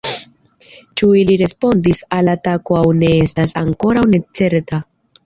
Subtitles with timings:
[1.01, 4.81] Ĉu ili respondis al atako aŭ ne estas ankoraŭ ne certa.